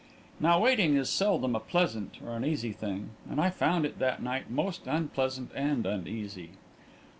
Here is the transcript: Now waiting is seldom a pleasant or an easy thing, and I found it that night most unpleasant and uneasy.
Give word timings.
Now 0.39 0.59
waiting 0.59 0.95
is 0.95 1.11
seldom 1.11 1.55
a 1.55 1.59
pleasant 1.59 2.17
or 2.25 2.35
an 2.35 2.43
easy 2.43 2.71
thing, 2.71 3.11
and 3.29 3.39
I 3.39 3.51
found 3.51 3.85
it 3.85 3.99
that 3.99 4.19
night 4.19 4.49
most 4.49 4.87
unpleasant 4.87 5.51
and 5.55 5.85
uneasy. 5.85 6.53